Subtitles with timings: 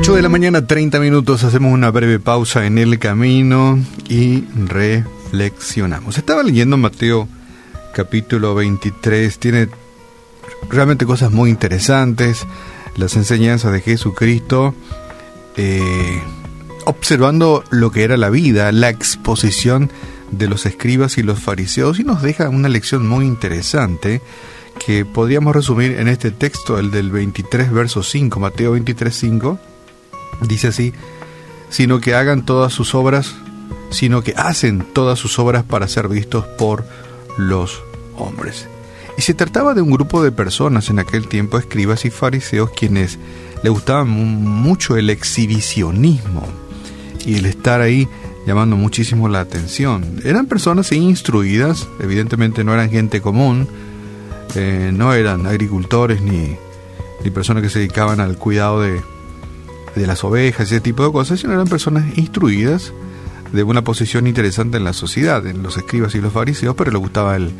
[0.00, 6.18] 8 de la mañana, 30 minutos, hacemos una breve pausa en el camino y reflexionamos.
[6.18, 7.28] Estaba leyendo Mateo
[7.92, 9.68] capítulo 23, tiene
[10.70, 12.46] realmente cosas muy interesantes,
[12.96, 14.72] las enseñanzas de Jesucristo,
[15.56, 16.22] eh,
[16.84, 19.90] observando lo que era la vida, la exposición
[20.30, 24.22] de los escribas y los fariseos, y nos deja una lección muy interesante
[24.86, 29.58] que podríamos resumir en este texto, el del 23, verso 5, Mateo 23, 5
[30.40, 30.92] Dice así,
[31.70, 33.34] sino que hagan todas sus obras,
[33.90, 36.84] sino que hacen todas sus obras para ser vistos por
[37.36, 37.82] los
[38.16, 38.66] hombres.
[39.16, 43.18] Y se trataba de un grupo de personas en aquel tiempo, escribas y fariseos, quienes
[43.62, 46.46] le gustaba mucho el exhibicionismo
[47.26, 48.08] y el estar ahí
[48.46, 50.20] llamando muchísimo la atención.
[50.24, 53.68] Eran personas instruidas, evidentemente no eran gente común,
[54.54, 56.56] eh, no eran agricultores ni,
[57.24, 59.02] ni personas que se dedicaban al cuidado de,
[59.98, 62.92] de las ovejas y ese tipo de cosas, sino eran personas instruidas
[63.52, 66.98] de una posición interesante en la sociedad, en los escribas y los fariseos, pero le
[66.98, 67.50] gustaba el,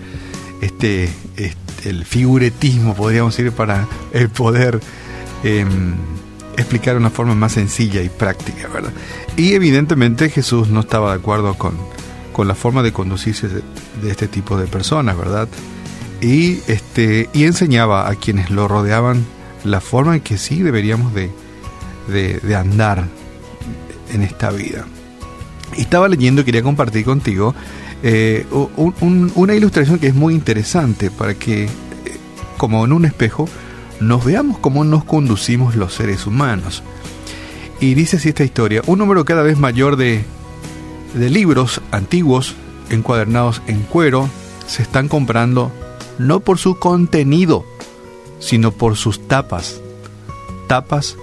[0.60, 4.80] este, este el figuretismo, podríamos decir, para el poder
[5.44, 5.94] em,
[6.56, 8.92] explicar de una forma más sencilla y práctica, ¿verdad?
[9.36, 11.74] Y evidentemente Jesús no estaba de acuerdo con,
[12.32, 13.62] con la forma de conducirse de,
[14.02, 15.48] de, este tipo de personas, ¿verdad?
[16.20, 19.24] Y, este, y enseñaba a quienes lo rodeaban
[19.64, 21.30] la forma en que sí deberíamos de,
[22.08, 23.04] de, andar
[24.12, 24.86] en esta vida.
[25.76, 27.54] Estaba leyendo quería compartir contigo
[28.02, 28.46] eh,
[29.36, 31.68] una ilustración que es muy interesante para que, eh,
[32.56, 33.48] como en un espejo,
[34.00, 36.82] nos veamos cómo nos conducimos los seres humanos.
[37.80, 40.24] Y dice así esta historia, un número cada vez mayor de,
[41.14, 42.54] de libros antiguos
[42.90, 44.28] encuadernados en cuero
[44.66, 45.72] se están comprando
[46.18, 47.64] no por su contenido,
[48.40, 49.80] sino por sus tapas.
[50.66, 51.16] Tapas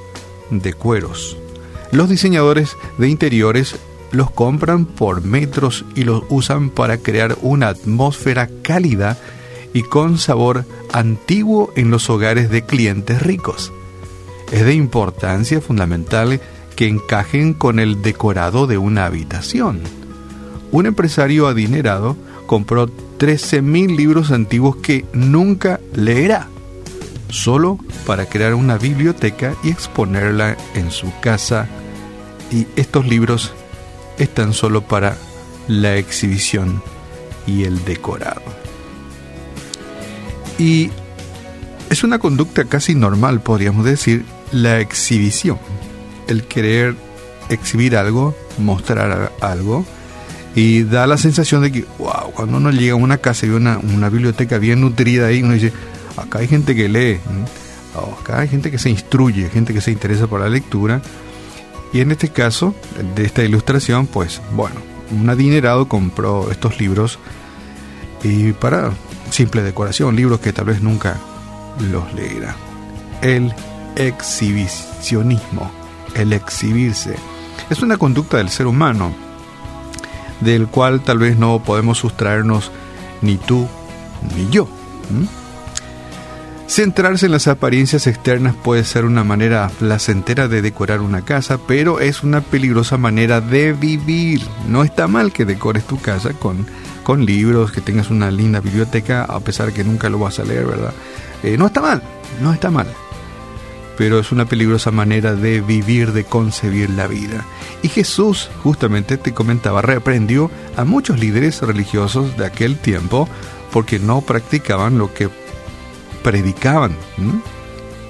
[0.50, 1.38] de cueros.
[1.92, 3.76] Los diseñadores de interiores
[4.12, 9.18] los compran por metros y los usan para crear una atmósfera cálida
[9.74, 13.74] y con sabor antiguo en los hogares de clientes ricos.
[14.52, 16.40] Es de importancia fundamental
[16.76, 19.82] que encajen con el decorado de una habitación.
[20.72, 22.16] Un empresario adinerado
[22.46, 26.50] compró 13.000 libros antiguos que nunca leerá
[27.30, 31.68] solo para crear una biblioteca y exponerla en su casa.
[32.52, 33.54] Y estos libros
[34.18, 35.18] están solo para
[35.68, 36.82] la exhibición
[37.48, 38.42] y el decorado.
[40.58, 40.90] Y
[41.90, 45.60] es una conducta casi normal, podríamos decir, la exhibición.
[46.28, 46.96] El querer
[47.50, 49.86] exhibir algo, mostrar algo,
[50.56, 53.58] y da la sensación de que, wow, cuando uno llega a una casa y ve
[53.58, 55.74] una, una biblioteca bien nutrida ahí, uno dice,
[56.18, 57.20] Acá hay gente que lee,
[58.20, 61.02] acá hay gente que se instruye, gente que se interesa por la lectura.
[61.94, 62.76] Y en este caso,
[63.16, 64.76] de esta ilustración, pues bueno,
[65.12, 67.20] un adinerado compró estos libros
[68.24, 68.92] y para
[69.30, 71.18] simple decoración, libros que tal vez nunca
[71.92, 72.56] los leerá.
[73.22, 73.54] El
[73.96, 75.72] exhibicionismo,
[76.16, 77.16] el exhibirse,
[77.70, 79.14] es una conducta del ser humano,
[80.42, 82.72] del cual tal vez no podemos sustraernos
[83.22, 83.68] ni tú
[84.36, 84.68] ni yo.
[86.68, 92.00] Centrarse en las apariencias externas puede ser una manera placentera de decorar una casa, pero
[92.00, 94.42] es una peligrosa manera de vivir.
[94.68, 96.66] No está mal que decores tu casa con,
[97.04, 100.66] con libros, que tengas una linda biblioteca, a pesar que nunca lo vas a leer,
[100.66, 100.94] ¿verdad?
[101.44, 102.02] Eh, no está mal,
[102.42, 102.88] no está mal.
[103.96, 107.46] Pero es una peligrosa manera de vivir, de concebir la vida.
[107.84, 113.30] Y Jesús, justamente te comentaba, reprendió a muchos líderes religiosos de aquel tiempo
[113.72, 115.30] porque no practicaban lo que
[116.26, 116.98] predicaban.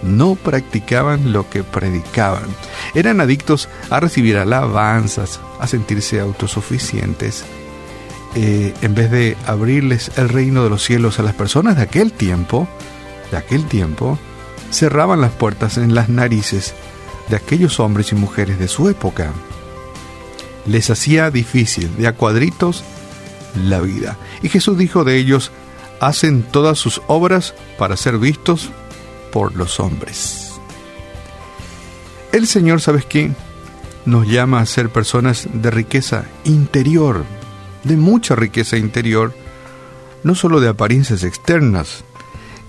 [0.02, 2.46] No practicaban lo que predicaban.
[2.94, 7.44] Eran adictos a recibir alabanzas, a sentirse autosuficientes.
[8.36, 12.14] Eh, en vez de abrirles el reino de los cielos a las personas de aquel
[12.14, 12.70] tiempo,
[13.32, 14.18] de aquel tiempo,
[14.72, 16.74] cerraban las puertas en las narices
[17.28, 19.34] de aquellos hombres y mujeres de su época.
[20.66, 22.86] Les hacía difícil, de a cuadritos,
[23.62, 24.18] la vida.
[24.42, 25.52] Y Jesús dijo de ellos,
[26.00, 28.70] hacen todas sus obras para ser vistos
[29.32, 30.54] por los hombres.
[32.32, 33.32] El Señor, ¿sabes qué?
[34.06, 37.24] Nos llama a ser personas de riqueza interior,
[37.84, 39.34] de mucha riqueza interior,
[40.24, 42.04] no solo de apariencias externas.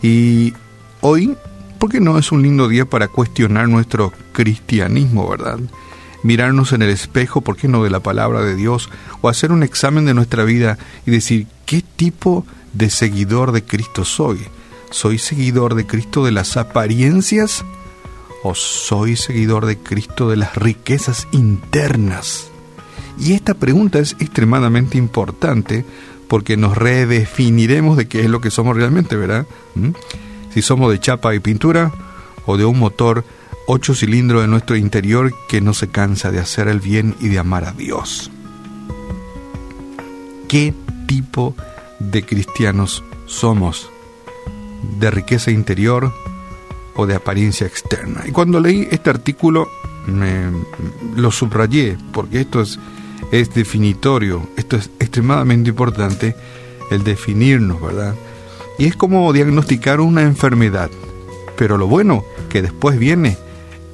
[0.03, 0.55] Y
[1.01, 1.37] hoy,
[1.79, 5.59] ¿por qué no es un lindo día para cuestionar nuestro cristianismo, verdad?
[6.23, 8.89] Mirarnos en el espejo, ¿por qué no de la palabra de Dios?
[9.21, 12.47] O hacer un examen de nuestra vida y decir, ¿qué tipo
[12.77, 14.47] de seguidor de Cristo soy?
[14.91, 17.65] ¿Soy seguidor de Cristo de las apariencias
[18.43, 22.49] ¿O soy seguidor de Cristo de las riquezas internas?
[23.19, 25.85] Y esta pregunta es extremadamente importante
[26.29, 29.47] porque nos redefiniremos de qué es lo que somos realmente, ¿verdad?
[29.75, 29.91] ¿Mm?
[30.55, 31.93] Si somos de chapa y pintura
[32.47, 33.25] o de un motor
[33.67, 37.41] ocho cilindros en nuestro interior que no se cansa de hacer el bien y de
[37.41, 38.31] amar a Dios.
[40.47, 40.73] ¿Qué
[41.09, 41.76] tipo de
[42.25, 43.91] cristianos somos?
[44.99, 46.13] ¿De riqueza interior
[46.95, 48.25] o de apariencia externa?
[48.27, 49.69] Y cuando leí este artículo
[50.07, 50.51] me,
[51.17, 52.79] lo subrayé porque esto es,
[53.33, 56.37] es definitorio, esto es extremadamente importante,
[56.91, 58.15] el definirnos, ¿verdad?
[58.79, 60.91] Y es como diagnosticar una enfermedad.
[61.57, 63.39] Pero lo bueno que después viene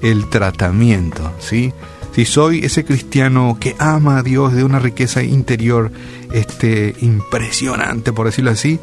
[0.02, 1.72] el tratamiento, ¿sí?
[2.14, 5.90] Si soy ese cristiano que ama a Dios de una riqueza interior
[6.32, 8.78] este, impresionante, por decirlo así,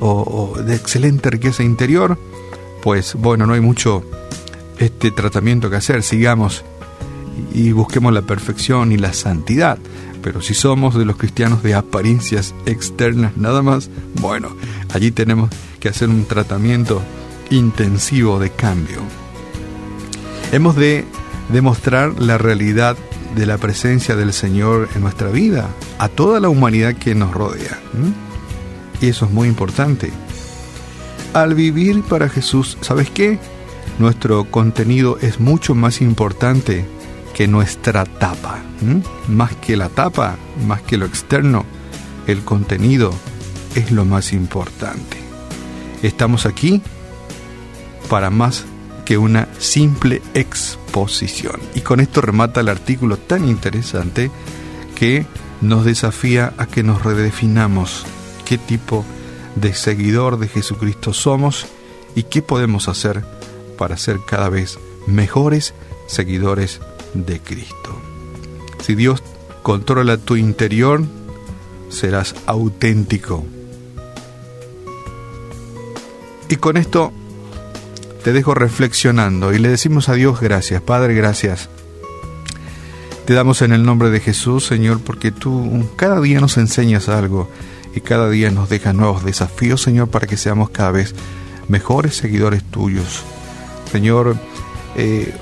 [0.00, 2.18] o, de excelente riqueza interior,
[2.82, 4.04] pues bueno, no hay mucho
[4.78, 6.64] este tratamiento que hacer, sigamos
[7.52, 9.78] y busquemos la perfección y la santidad.
[10.22, 13.90] Pero si somos de los cristianos de apariencias externas nada más,
[14.20, 14.56] bueno,
[14.92, 17.02] allí tenemos que hacer un tratamiento
[17.50, 18.98] intensivo de cambio.
[20.52, 21.04] Hemos de
[21.48, 22.96] demostrar la realidad
[23.34, 25.68] de la presencia del Señor en nuestra vida,
[25.98, 27.78] a toda la humanidad que nos rodea.
[29.00, 30.10] Y eso es muy importante.
[31.34, 33.38] Al vivir para Jesús, ¿sabes qué?
[33.98, 36.84] Nuestro contenido es mucho más importante
[37.34, 38.58] que nuestra tapa.
[39.28, 40.36] Más que la tapa,
[40.66, 41.64] más que lo externo,
[42.26, 43.12] el contenido
[43.74, 45.18] es lo más importante.
[46.02, 46.82] Estamos aquí
[48.08, 48.64] para más
[49.08, 51.58] que una simple exposición.
[51.74, 54.30] Y con esto remata el artículo tan interesante
[54.94, 55.24] que
[55.62, 58.04] nos desafía a que nos redefinamos
[58.44, 59.06] qué tipo
[59.56, 61.64] de seguidor de Jesucristo somos
[62.14, 63.24] y qué podemos hacer
[63.78, 65.72] para ser cada vez mejores
[66.06, 66.82] seguidores
[67.14, 67.98] de Cristo.
[68.82, 69.22] Si Dios
[69.62, 71.02] controla tu interior,
[71.88, 73.46] serás auténtico.
[76.50, 77.10] Y con esto
[78.28, 81.70] te dejo reflexionando y le decimos a Dios gracias, Padre, gracias.
[83.24, 87.50] Te damos en el nombre de Jesús, Señor, porque tú cada día nos enseñas algo
[87.94, 91.14] y cada día nos dejas nuevos desafíos, Señor, para que seamos cada vez
[91.68, 93.24] mejores seguidores tuyos.
[93.90, 94.36] Señor,
[94.94, 95.32] eh,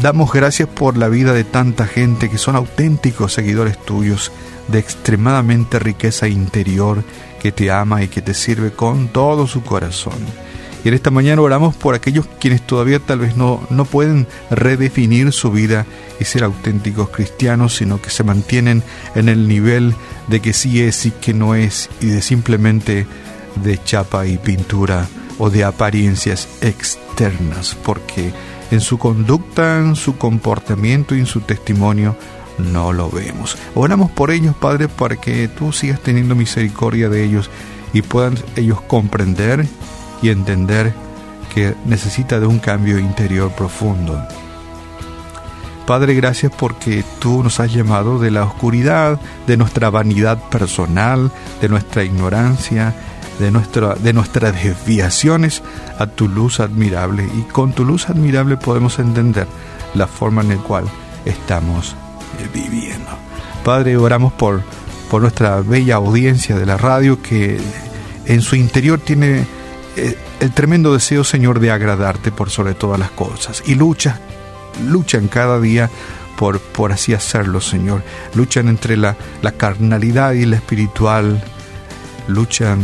[0.00, 4.30] damos gracias por la vida de tanta gente que son auténticos seguidores tuyos,
[4.68, 7.02] de extremadamente riqueza interior,
[7.42, 10.43] que te ama y que te sirve con todo su corazón.
[10.84, 15.32] Y en esta mañana oramos por aquellos quienes todavía tal vez no, no pueden redefinir
[15.32, 15.86] su vida
[16.20, 18.82] y ser auténticos cristianos, sino que se mantienen
[19.14, 19.94] en el nivel
[20.28, 23.06] de que sí es y que no es, y de simplemente
[23.56, 25.08] de chapa y pintura
[25.38, 28.32] o de apariencias externas, porque
[28.70, 32.16] en su conducta, en su comportamiento y en su testimonio
[32.58, 33.56] no lo vemos.
[33.74, 37.50] Oramos por ellos, Padre, para que tú sigas teniendo misericordia de ellos
[37.92, 39.66] y puedan ellos comprender
[40.22, 40.94] y entender
[41.54, 44.20] que necesita de un cambio interior profundo.
[45.86, 51.30] Padre, gracias porque tú nos has llamado de la oscuridad, de nuestra vanidad personal,
[51.60, 52.94] de nuestra ignorancia,
[53.38, 55.62] de, nuestra, de nuestras desviaciones
[55.98, 57.28] a tu luz admirable.
[57.38, 59.46] Y con tu luz admirable podemos entender
[59.94, 60.84] la forma en la cual
[61.26, 61.94] estamos
[62.52, 63.10] viviendo.
[63.62, 64.62] Padre, oramos por,
[65.10, 67.58] por nuestra bella audiencia de la radio que
[68.26, 69.46] en su interior tiene
[69.96, 73.62] el tremendo deseo, Señor, de agradarte por sobre todas las cosas.
[73.66, 74.20] Y lucha,
[74.86, 75.90] luchan cada día
[76.36, 78.02] por, por así hacerlo, Señor.
[78.34, 81.42] Luchan entre la, la carnalidad y la espiritual.
[82.28, 82.80] Luchan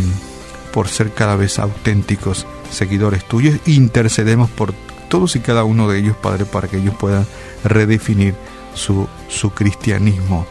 [0.73, 3.59] por ser cada vez auténticos seguidores tuyos.
[3.67, 4.73] Intercedemos por
[5.09, 7.27] todos y cada uno de ellos, Padre, para que ellos puedan
[7.65, 8.35] redefinir
[8.75, 10.47] su, su cristianismo.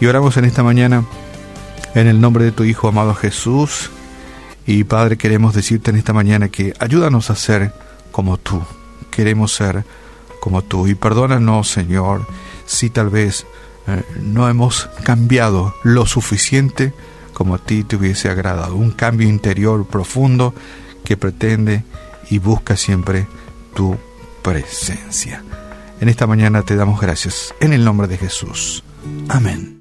[0.00, 1.04] Y oramos en esta mañana
[1.94, 3.90] en el nombre de tu Hijo amado Jesús
[4.66, 7.72] y Padre, queremos decirte en esta mañana que ayúdanos a ser
[8.10, 8.62] como tú.
[9.10, 9.84] Queremos ser
[10.40, 10.86] como tú.
[10.86, 12.26] Y perdónanos, Señor,
[12.66, 13.46] si tal vez
[13.86, 16.92] eh, no hemos cambiado lo suficiente
[17.32, 18.76] como a ti te hubiese agradado.
[18.76, 20.54] Un cambio interior profundo
[21.04, 21.84] que pretende
[22.30, 23.26] y busca siempre
[23.74, 23.96] tu
[24.42, 25.42] presencia.
[26.00, 28.84] En esta mañana te damos gracias en el nombre de Jesús.
[29.28, 29.80] Amén.